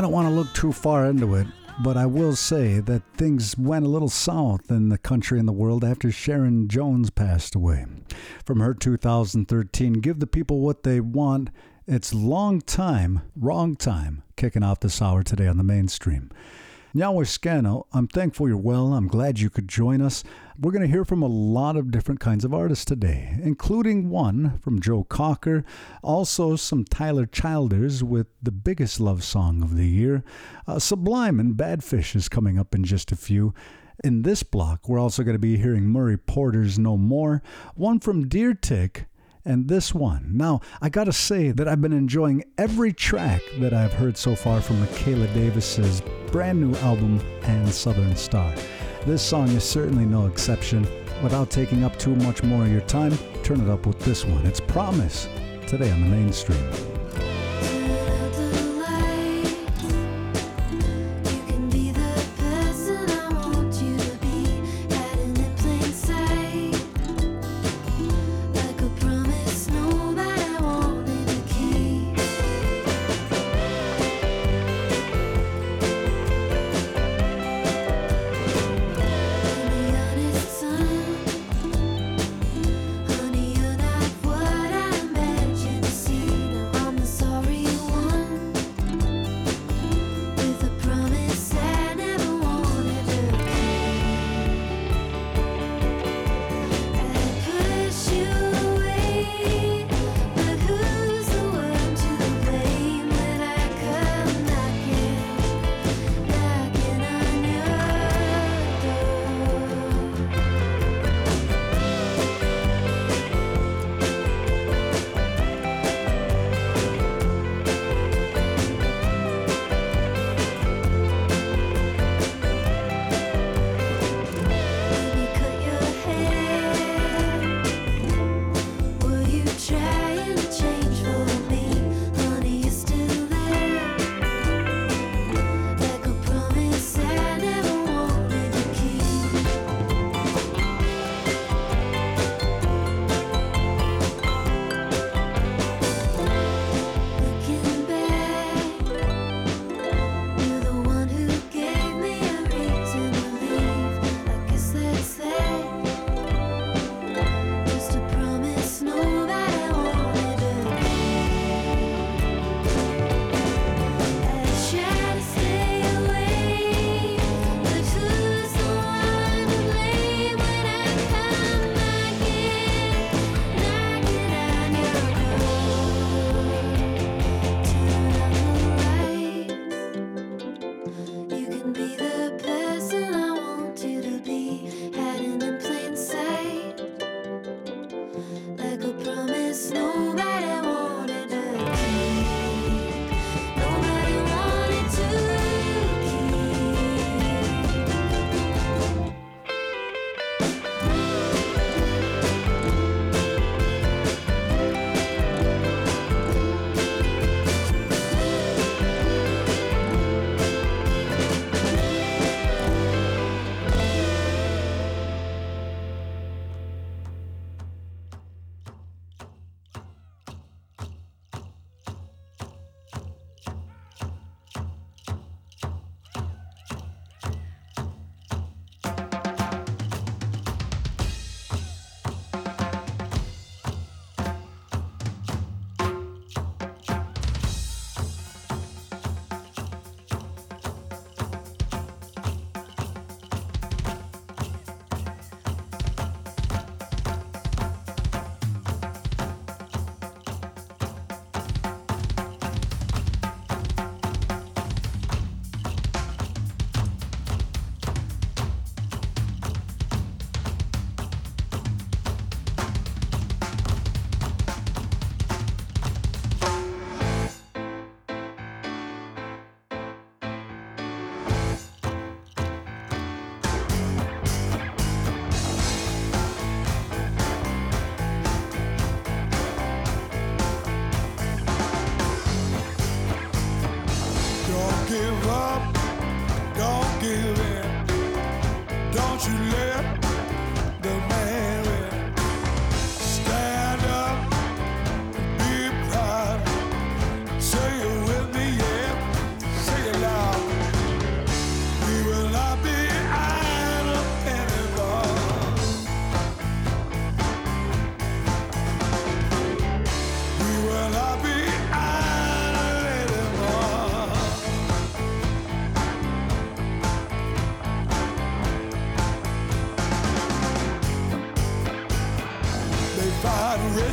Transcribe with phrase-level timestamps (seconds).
[0.00, 1.46] I don't want to look too far into it,
[1.84, 5.52] but I will say that things went a little south in the country and the
[5.52, 7.84] world after Sharon Jones passed away.
[8.46, 11.50] From her 2013 Give the People What They Want,
[11.86, 16.30] it's long time, wrong time, kicking off this hour today on the mainstream.
[16.92, 18.94] Yahweh Scano, I'm thankful you're well.
[18.94, 20.24] I'm glad you could join us.
[20.58, 24.58] We're going to hear from a lot of different kinds of artists today, including one
[24.58, 25.64] from Joe Cocker,
[26.02, 30.24] also some Tyler Childers with the biggest love song of the year.
[30.66, 33.54] Uh, Sublime and Badfish is coming up in just a few.
[34.02, 37.40] In this block, we're also going to be hearing Murray Porter's No More,
[37.76, 39.06] one from Deer Tick,
[39.44, 40.30] and this one.
[40.32, 44.60] Now, I gotta say that I've been enjoying every track that I've heard so far
[44.60, 48.54] from Mikaela Davis's brand new album, and Southern Star.
[49.04, 50.86] This song is certainly no exception.
[51.22, 54.46] Without taking up too much more of your time, turn it up with this one.
[54.46, 55.28] It's Promise,
[55.66, 56.99] today on the mainstream.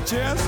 [0.09, 0.47] Find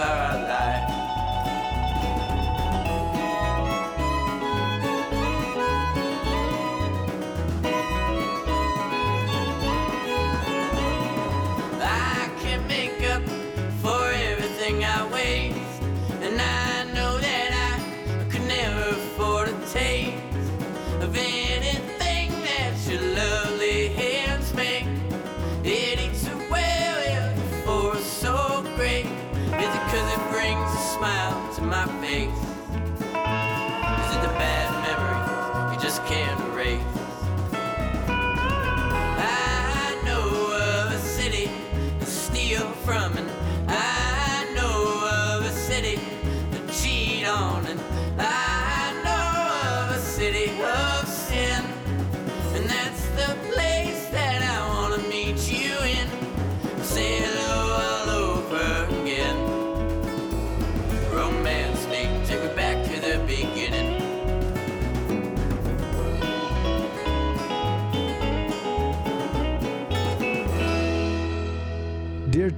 [0.00, 0.29] circus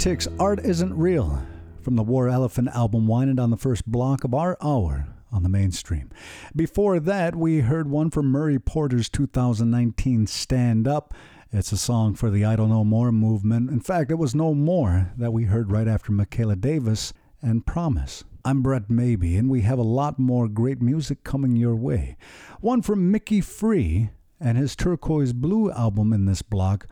[0.02, 1.46] Politics, Art Isn't Real
[1.80, 5.48] from the War Elephant album, winding on the first block of our hour on the
[5.48, 6.10] mainstream.
[6.56, 11.14] Before that, we heard one from Murray Porter's 2019 Stand Up.
[11.52, 13.70] It's a song for the Idle No More movement.
[13.70, 18.24] In fact, it was No More that we heard right after Mikaela Davis and Promise.
[18.44, 22.16] I'm Brett Maybe, and we have a lot more great music coming your way.
[22.60, 26.88] One from Micki Free and his Turquoise Blue album in this block.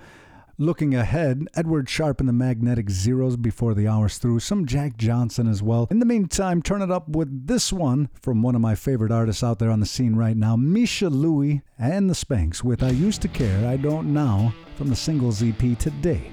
[0.60, 5.48] Looking ahead, Edward Sharpe and the Magnetic Zeros before the hour's through, some Jack Johnson
[5.48, 5.88] as well.
[5.90, 9.42] In the meantime, turn it up with this one from one of my favorite artists
[9.42, 13.22] out there on the scene right now, Miesha Louie and the Spanks with I Used
[13.22, 16.30] to Care, I Don't Now from the singles EP today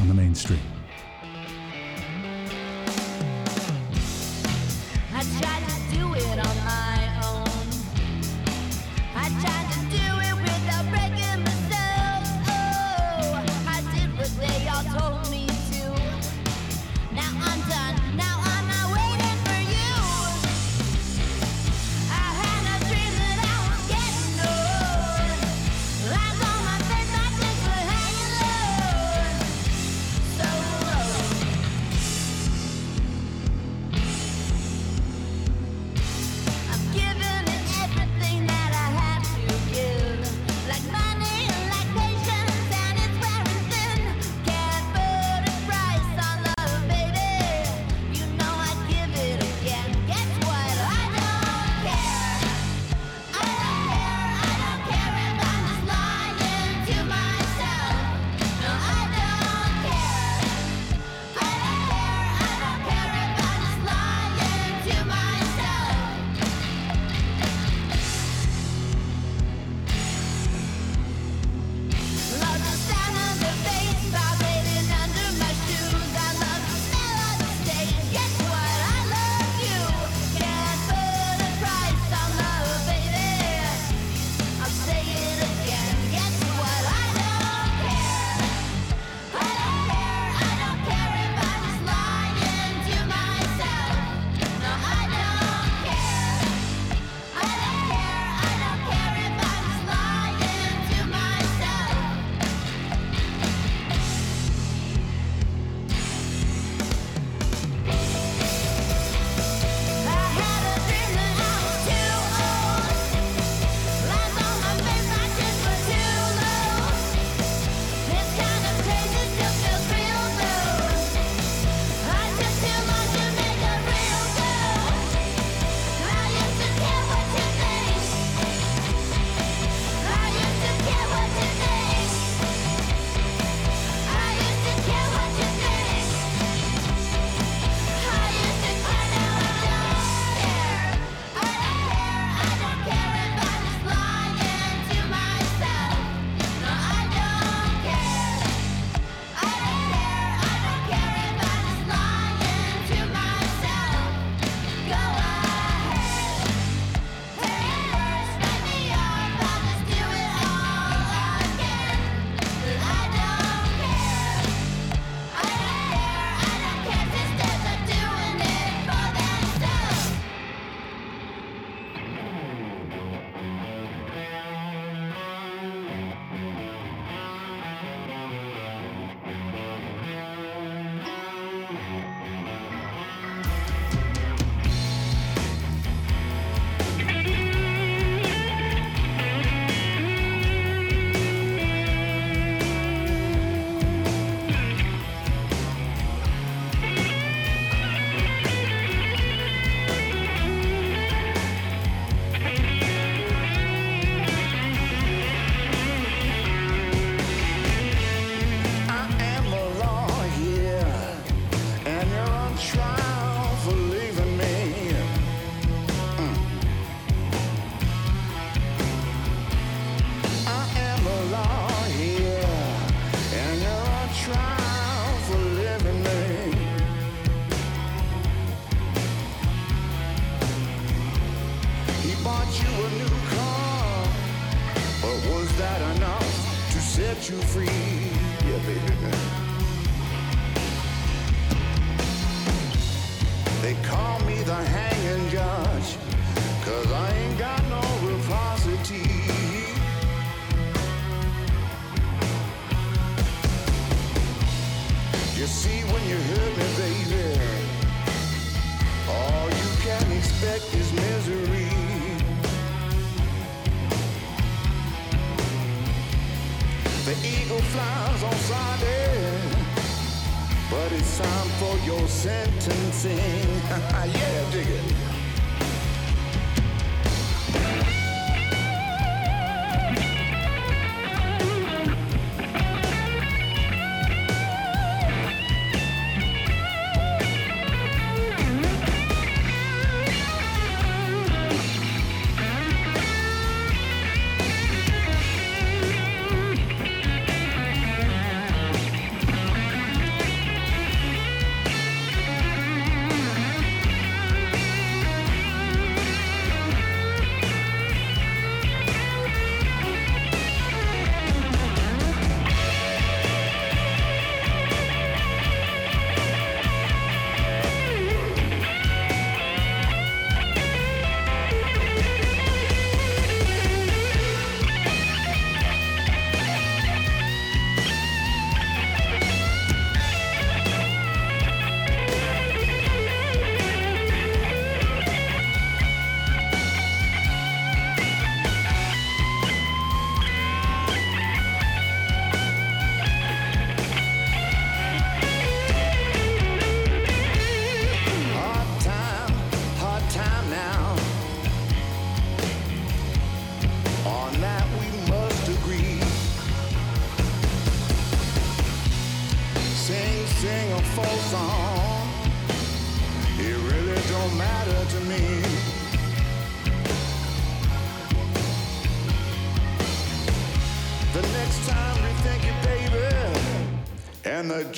[0.00, 0.77] on the mainstream.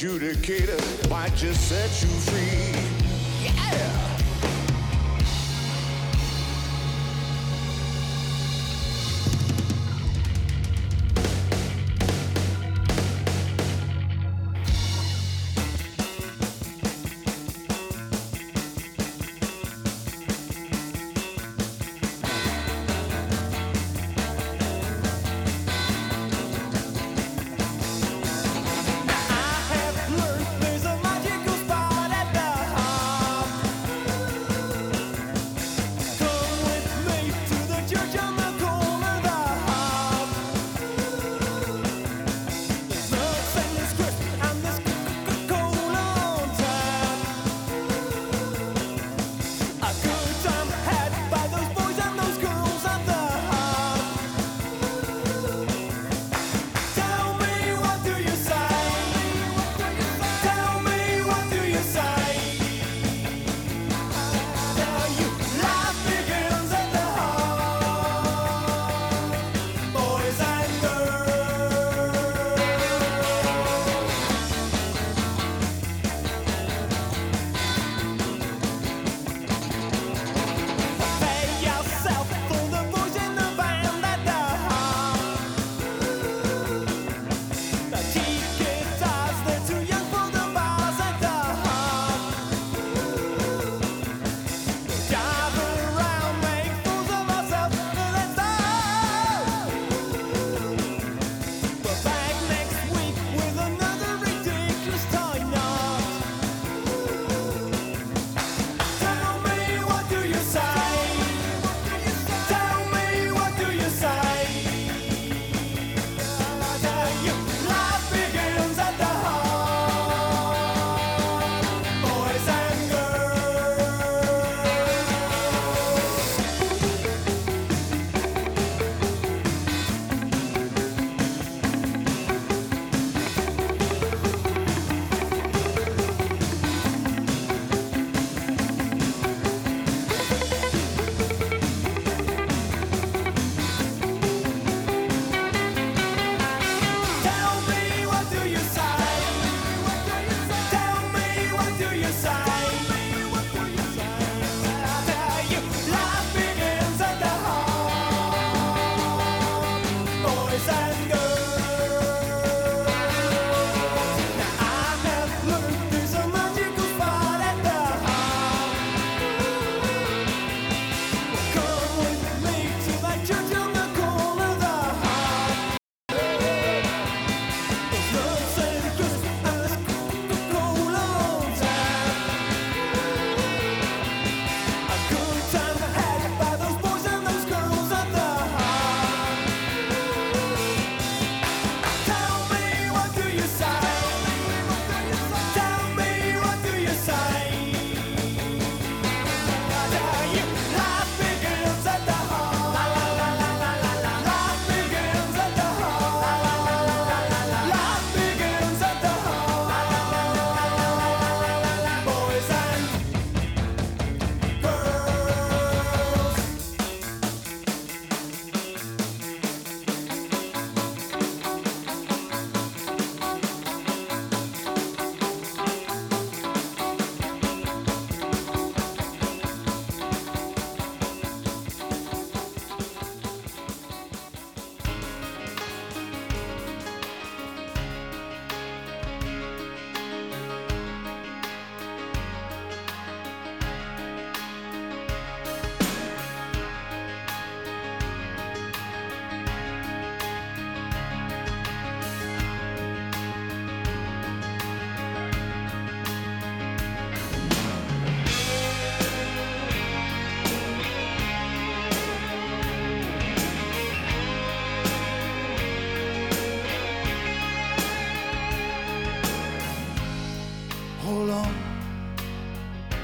[0.01, 3.00] Adjudicator might just set you free.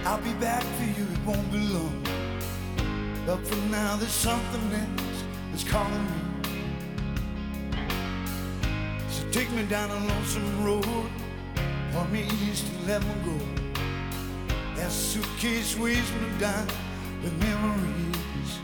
[0.05, 2.03] I'll be back for you, it won't be long.
[3.25, 6.21] But for now, there's something else that's calling me.
[9.11, 11.11] So take me down a lonesome road,
[11.93, 13.39] For me east let me go.
[14.75, 16.67] That suitcase weighs me down
[17.23, 18.59] with memories.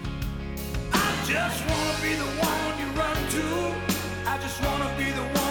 [0.92, 3.44] I just wanna be the one you run to.
[4.28, 5.41] I just wanna be the one.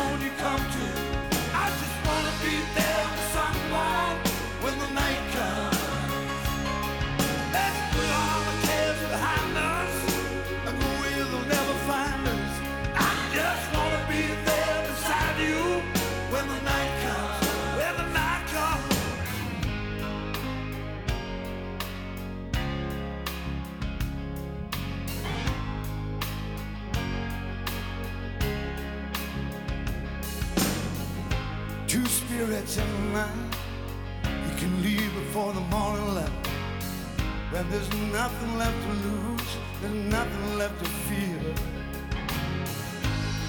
[37.61, 41.39] When there's nothing left to lose, there's nothing left to fear.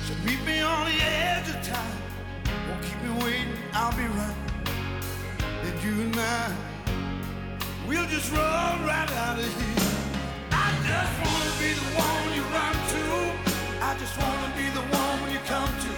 [0.05, 1.99] So meet me on the edge of time.
[2.69, 4.37] Won't keep me waiting, I'll be right.
[5.63, 6.55] Then you and I,
[7.89, 9.89] we'll just run right out of here.
[10.53, 13.05] I just wanna be the one you run to.
[13.81, 15.93] I just wanna be the one when you come to.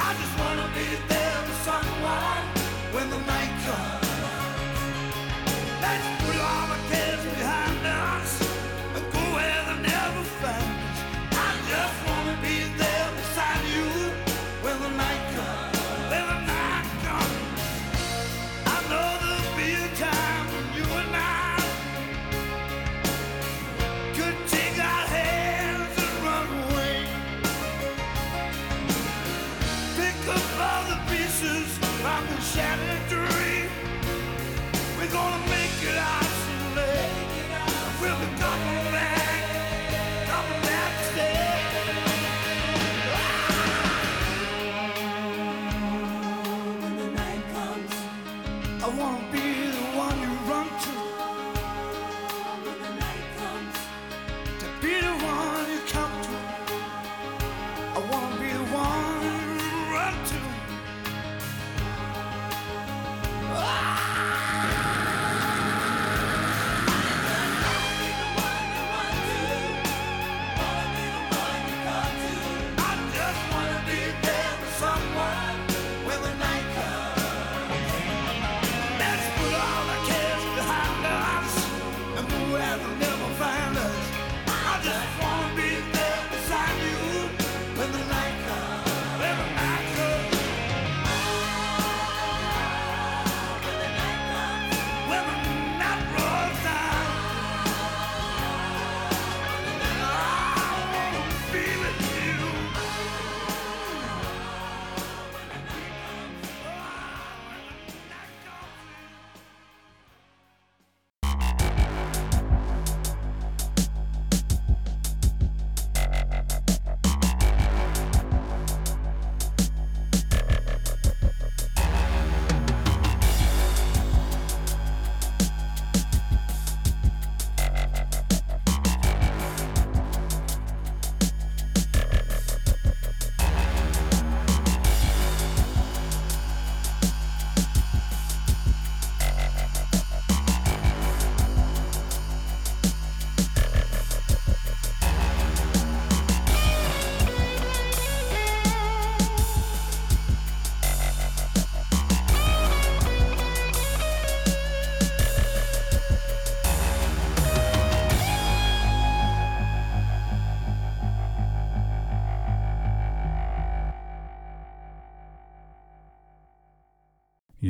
[0.00, 2.42] I just wanna be there for someone
[2.90, 4.07] when the night comes.
[5.80, 7.67] Put all the cares behind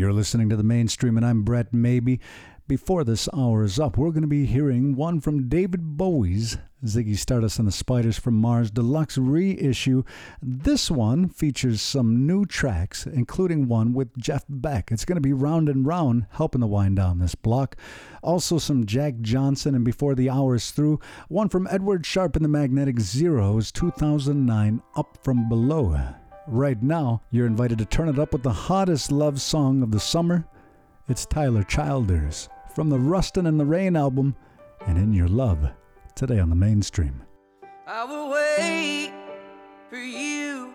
[0.09, 2.19] You're listening to the mainstream, and I'm Brett Maybe.
[2.67, 7.15] Before this hour is up, we're going to be hearing one from David Bowie's Ziggy
[7.15, 10.05] Stardust and the Spiders from Mars Deluxe reissue.
[10.41, 14.91] This one features some new tracks, including one with Jeff Beck.
[14.91, 17.77] It's going to be round and round, helping to wind down this block.
[18.23, 22.45] Also, some Jack Johnson, and before the hour is through, one from Edward Sharpe and
[22.47, 26.15] the Magnetic Zeros 2009 Up From Below.
[26.51, 30.01] Right now, you're invited to turn it up with the hottest love song of the
[30.01, 30.47] summer.
[31.07, 34.35] It's Tyler Childers from the Rustin' in the Rain album
[34.87, 35.69] and In Your Love
[36.15, 37.23] today on the mainstream.
[37.87, 39.13] I will wait
[39.91, 40.73] for you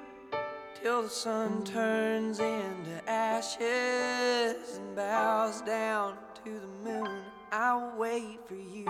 [0.79, 7.23] till the sun turns into ashes and bows down to the moon.
[7.51, 8.85] I'll wait for you.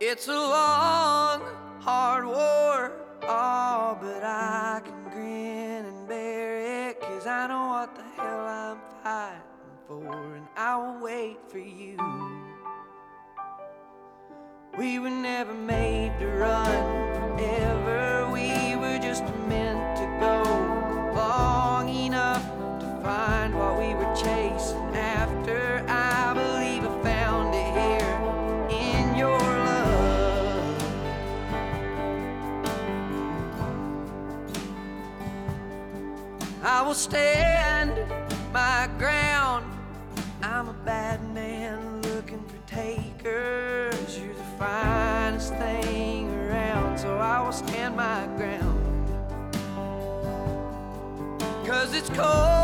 [0.00, 1.42] It's a long,
[1.78, 8.02] hard war, oh, but I can grin and bear it, cause I know what the
[8.16, 9.40] hell I'm fighting
[9.86, 11.96] for, and I'll wait for you.
[14.78, 16.97] We were never made to run
[36.98, 37.96] stand
[38.52, 39.64] my ground.
[40.42, 44.18] I'm a bad man looking for takers.
[44.18, 48.74] You're the finest thing around, so I will stand my ground.
[51.64, 52.57] Cause it's cold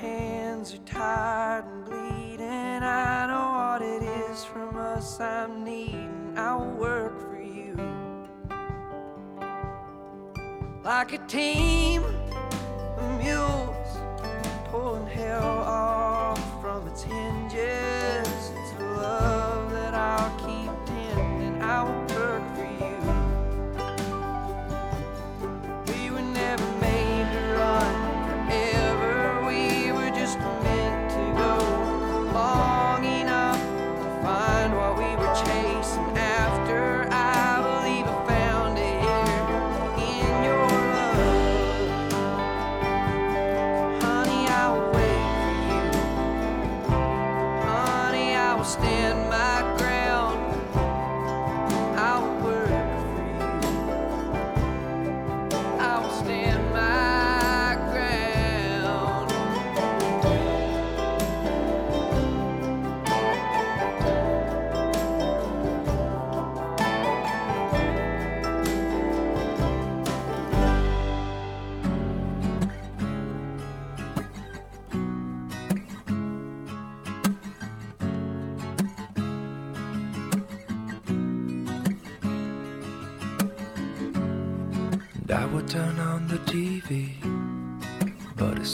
[0.00, 2.82] hands are tired and bleeding.
[2.82, 6.32] I know what it is from us I'm needing.
[6.36, 7.76] I will work for you
[10.82, 13.98] like a team of mules
[14.70, 17.39] pulling hell off from its hinges.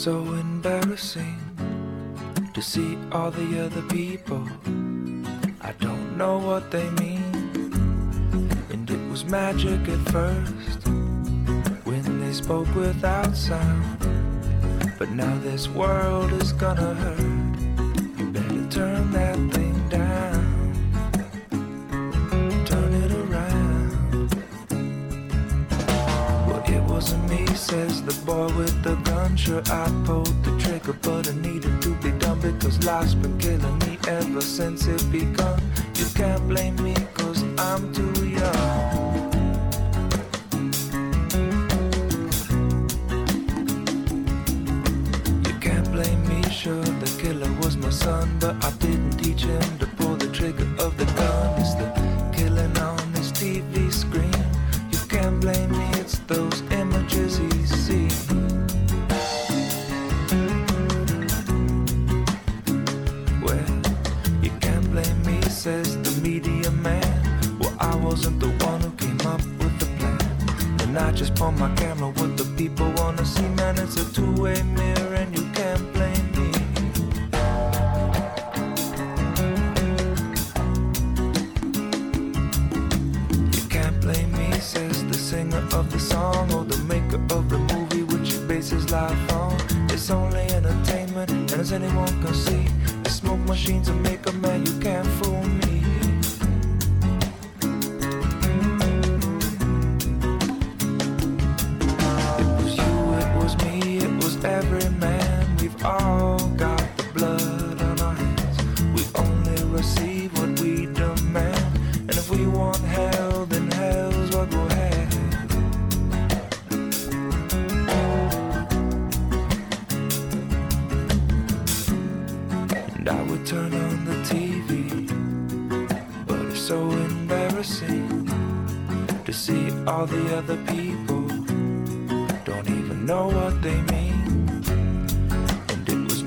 [0.07, 1.37] So embarrassing
[2.53, 4.41] to see all the other people.
[5.59, 7.29] I don't know what they mean,
[8.69, 10.87] and it was magic at first
[11.83, 13.99] when they spoke without sound.
[14.97, 17.59] But now this world is gonna hurt.
[18.17, 19.66] You better turn that thing
[26.97, 29.37] wasn't me, says the boy with the gun.
[29.37, 33.77] Sure, I pulled the trigger, but it needed to be done because life's been killing
[33.85, 35.61] me ever since it begun.
[35.93, 38.81] You can't blame me, cause I'm too young.
[45.47, 49.77] You can't blame me, sure, the killer was my son, but I didn't teach him
[49.77, 51.61] to pull the trigger of the gun.
[51.61, 52.06] It's the
[70.97, 73.77] And I just point my camera what the people wanna see, man.
[73.77, 76.47] It's a two-way mirror, and you can't blame me.
[83.55, 87.59] You can't blame me, says the singer of the song or the maker of the
[87.59, 89.55] movie, which is basically on.
[89.91, 92.65] It's only entertainment, and as anyone can see,
[93.03, 94.16] the smoke machines will make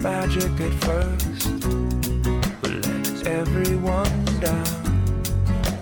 [0.03, 1.61] magic at first,
[2.63, 4.67] but let everyone down.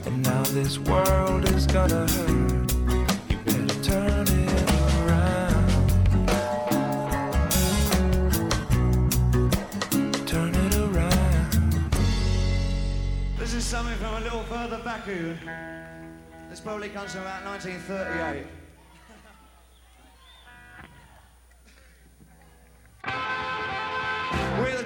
[0.06, 2.72] And now this world is gonna hurt.
[3.30, 5.68] You better turn it around.
[10.26, 11.84] Turn it around.
[13.38, 15.06] This is something from a little further back.
[15.06, 18.57] This probably comes from about 1938.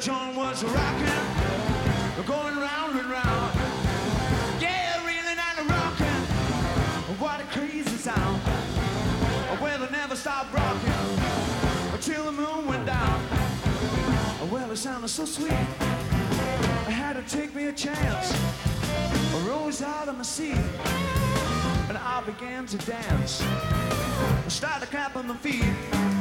[0.02, 3.54] John was rocking, going round and round.
[4.60, 7.16] Yeah, reeling and rocking.
[7.20, 8.42] What a crazy sound.
[9.62, 10.92] Well, they never stopped rocking
[11.92, 13.22] until the moon went down.
[14.50, 15.52] Well, it sounded so sweet.
[15.52, 18.34] I had to take me a chance.
[18.34, 20.58] I rose out of my seat
[21.88, 23.40] and I began to dance.
[23.40, 26.11] I started clapping my feet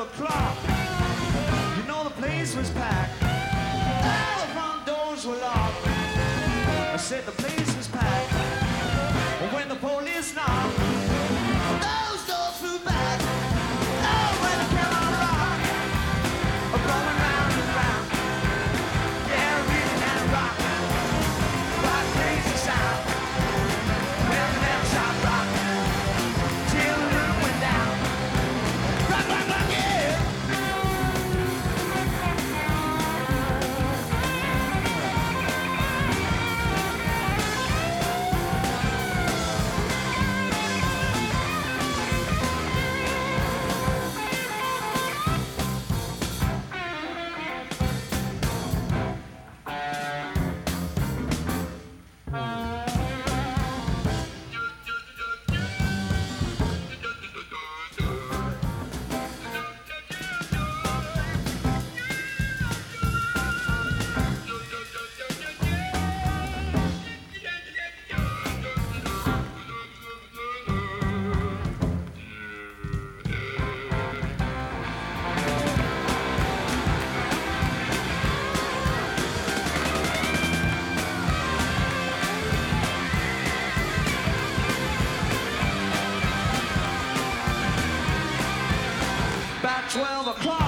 [0.00, 0.56] o'clock,
[1.76, 3.22] you know the place was packed.
[3.22, 5.86] All the front doors were locked.
[5.86, 8.32] I said the place was packed.
[9.52, 10.99] When the police knocked,
[90.30, 90.59] o'clock,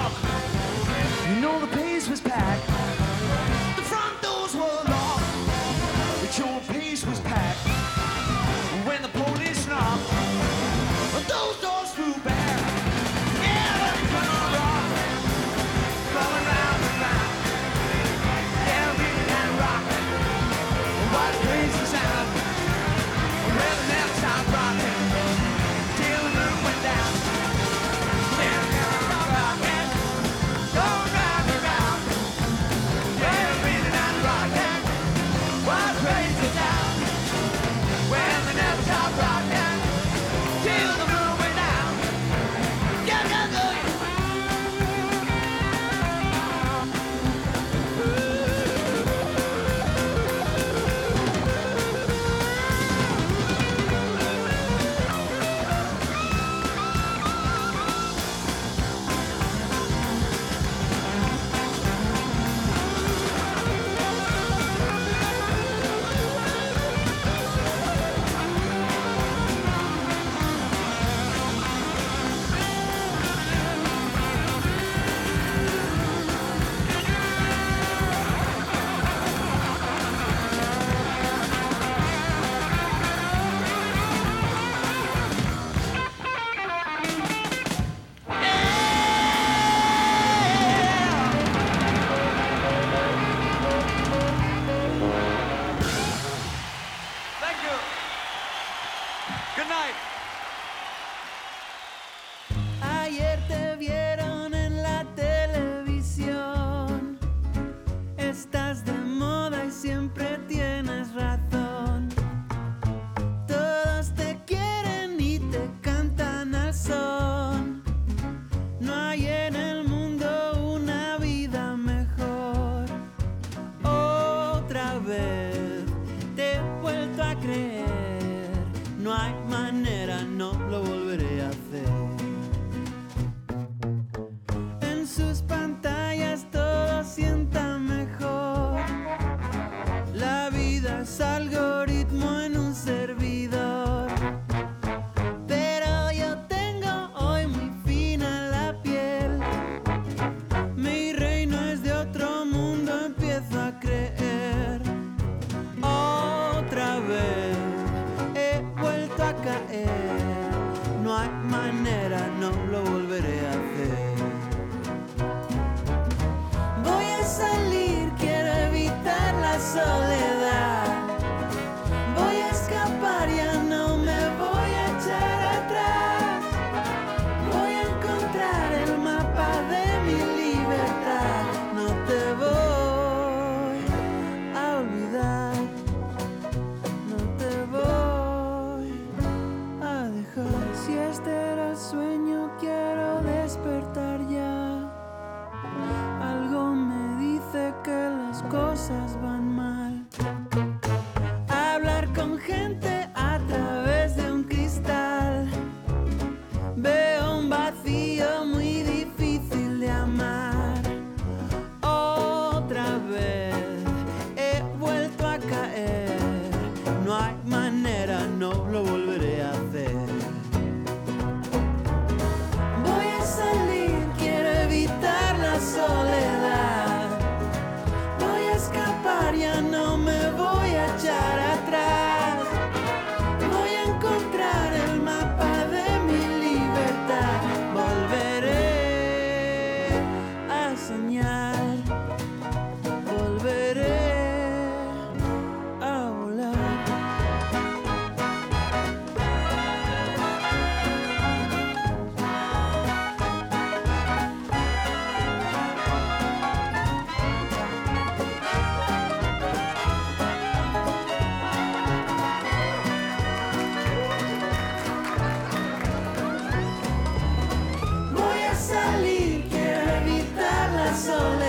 [271.03, 271.42] evitar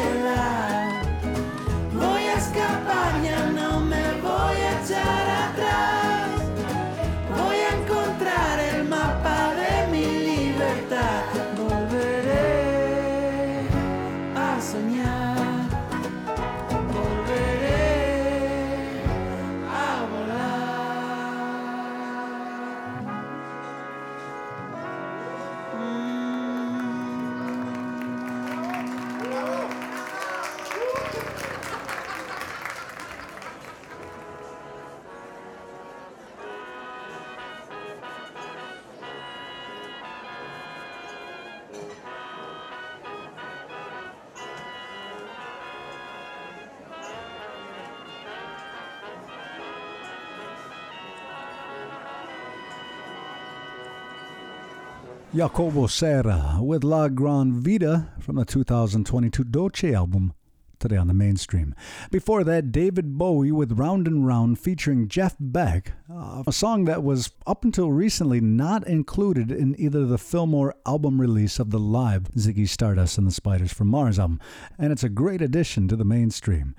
[55.34, 60.32] Jacobo Serra with La Gran Vida from the 2022 Doce album,
[60.78, 61.74] today on the mainstream.
[62.12, 67.02] Before that, David Bowie with Round and Round featuring Jeff Beck, uh, a song that
[67.02, 71.80] was up until recently not included in either the film or album release of the
[71.80, 74.38] live Ziggy Stardust and the Spiders from Mars album,
[74.78, 76.76] and it's a great addition to the mainstream.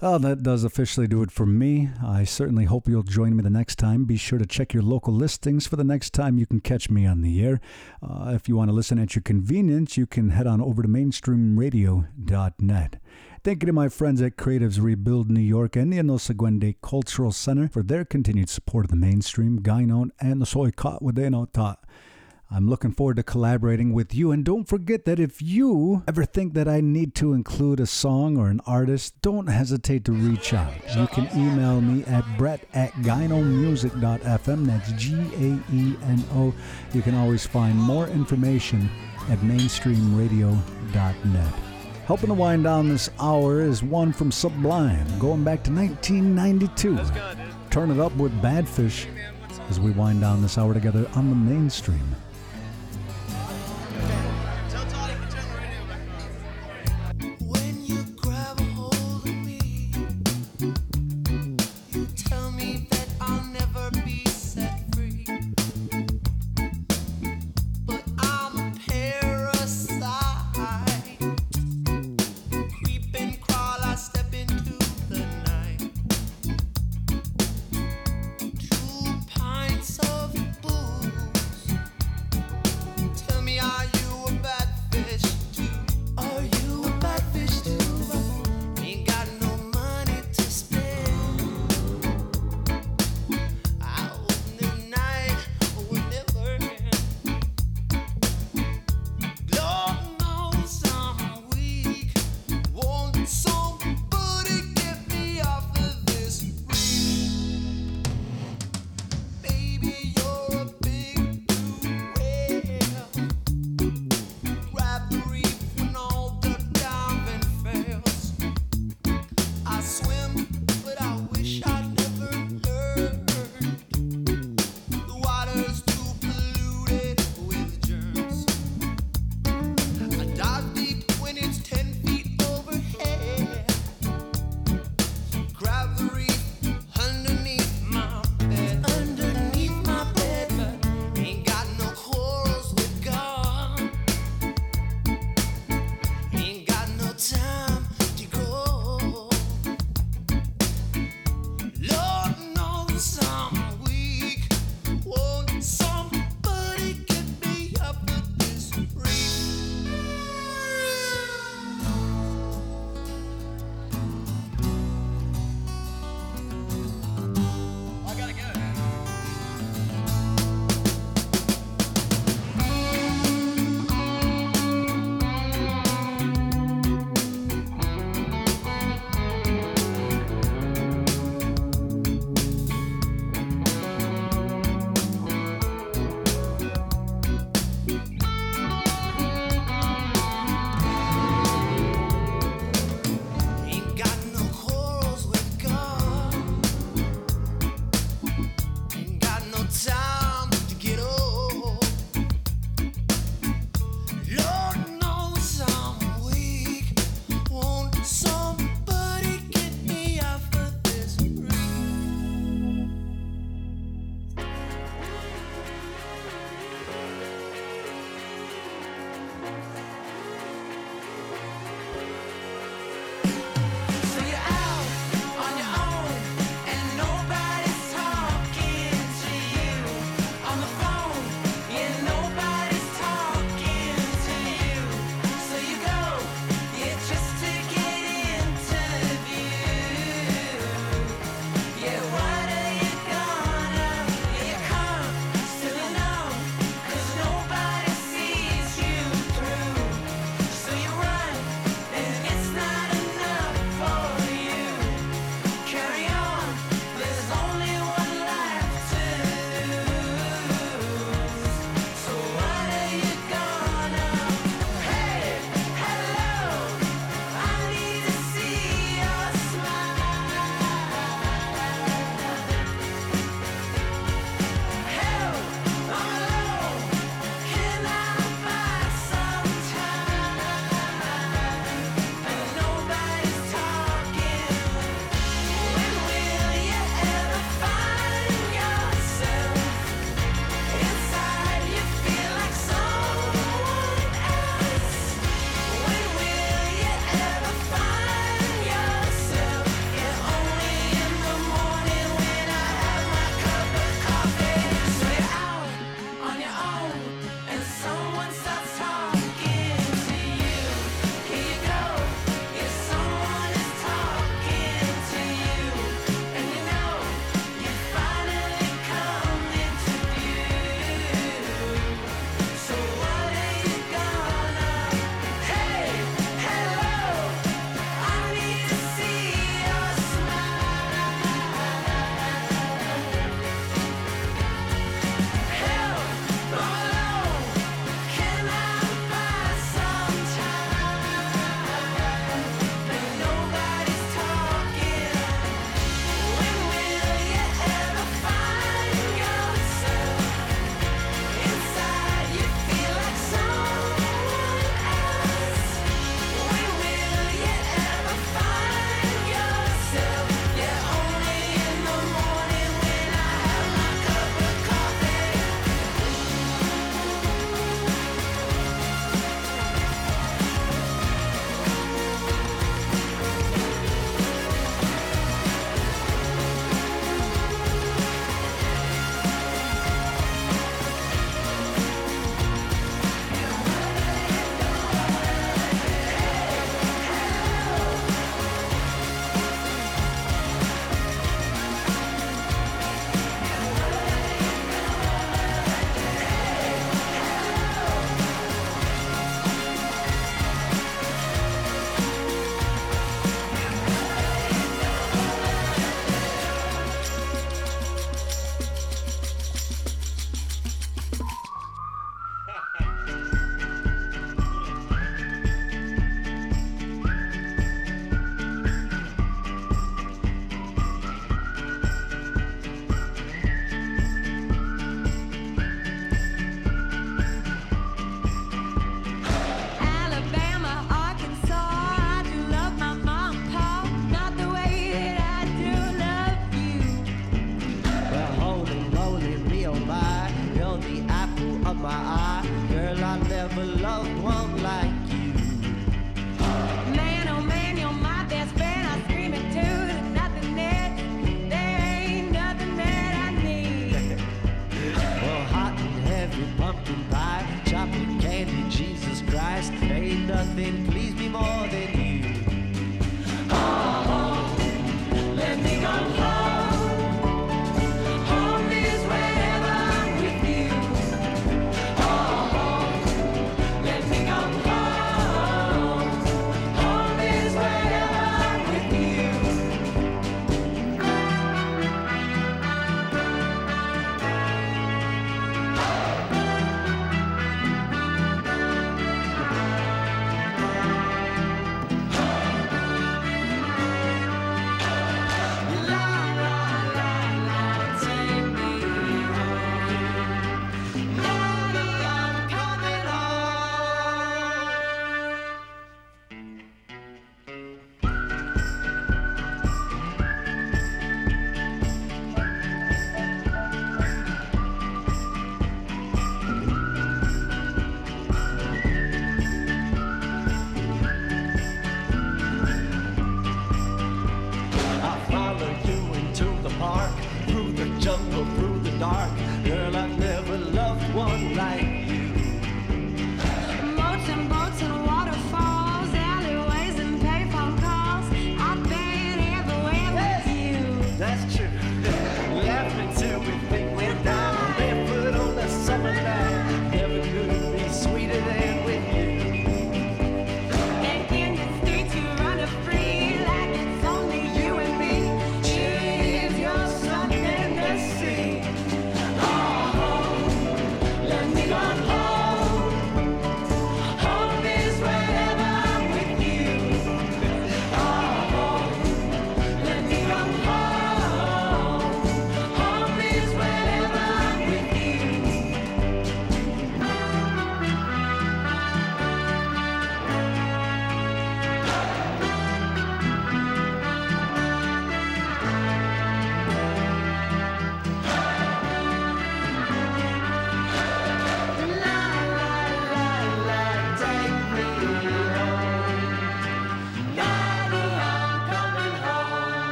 [0.00, 1.88] Well, that does officially do it for me.
[2.06, 4.04] I certainly hope you'll join me the next time.
[4.04, 7.04] Be sure to check your local listings for the next time you can catch me
[7.04, 7.60] on the air.
[8.00, 10.88] Uh, if you want to listen at your convenience, you can head on over to
[10.88, 13.00] mainstreamradio.net.
[13.42, 17.66] Thank you to my friends at Creatives Rebuild New York and the Onöhsagwë:de' Cultural Center
[17.66, 21.84] for their continued support of the mainstream, Gainon, and the Soy Caught Wadeno Taught.
[22.50, 24.32] I'm looking forward to collaborating with you.
[24.32, 28.38] And don't forget that if you ever think that I need to include a song
[28.38, 30.72] or an artist, don't hesitate to reach out.
[30.96, 34.66] You can email me at brett at gaenomusic.fm.
[34.66, 36.54] That's G A E N O.
[36.94, 38.88] You can always find more information
[39.28, 41.54] at mainstreamradio.net.
[42.06, 46.98] Helping to wind down this hour is one from Sublime, going back to 1992.
[47.68, 49.04] Turn it up with Badfish
[49.68, 52.16] as we wind down this hour together on the mainstream.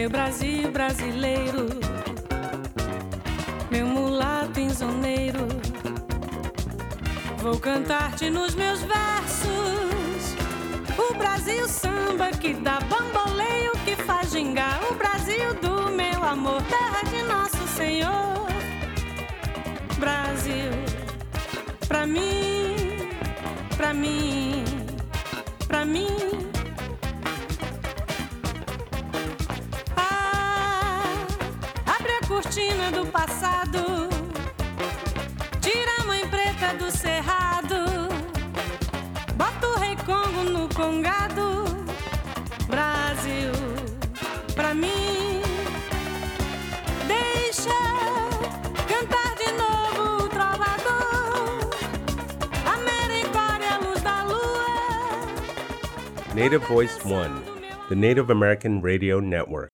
[0.00, 1.68] Meu Brasil brasileiro,
[3.70, 5.46] meu mulato insoneiro.
[7.42, 10.36] Vou cantar-te nos meus versos.
[10.96, 14.80] O Brasil samba que dá bamboleio, que faz gingar.
[14.90, 18.48] O Brasil do meu amor, terra de nosso Senhor.
[19.98, 20.70] Brasil,
[21.86, 22.74] pra mim,
[23.76, 24.39] pra mim
[33.20, 34.08] passado,
[35.60, 38.08] tira a mãe preta do cerrado,
[39.36, 41.66] bota o rei Congo no congado.
[42.66, 43.52] Brasil,
[44.54, 45.42] pra mim,
[47.06, 47.78] deixa
[48.88, 51.68] cantar de novo o trovador.
[52.64, 54.66] Americória, a luz da lua.
[56.34, 57.42] Native Voice One,
[57.90, 59.68] the Native American Radio Network.